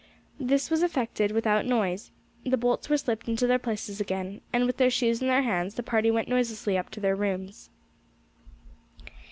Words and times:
This 0.39 0.71
was 0.71 0.81
effected 0.81 1.31
without 1.31 1.63
noise; 1.63 2.09
the 2.43 2.57
bolts 2.57 2.89
were 2.89 2.97
slipped 2.97 3.27
into 3.29 3.45
their 3.45 3.59
places 3.59 4.01
again, 4.01 4.41
and 4.51 4.65
with 4.65 4.77
their 4.77 4.89
shoes 4.89 5.21
in 5.21 5.27
their 5.27 5.43
hands, 5.43 5.75
the 5.75 5.83
party 5.83 6.09
went 6.09 6.27
noiselessly 6.27 6.75
up 6.75 6.89
to 6.89 6.99
their 6.99 7.15
rooms. 7.15 7.69